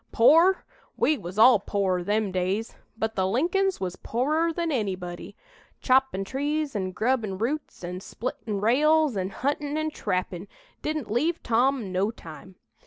[0.11, 0.65] "Pore?
[0.97, 5.35] We was all pore, them days, but the Lincolns was porer than anybody.
[5.79, 10.47] Choppin' trees an' grubbin' roots an' splittin' rails an' huntin' an' trappin'
[10.81, 12.55] didn't leave Tom no time.